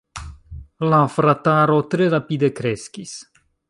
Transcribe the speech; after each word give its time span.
La 0.93 1.01
frataro 1.17 1.79
tre 1.95 2.09
rapide 2.17 2.53
kreskis. 2.63 3.19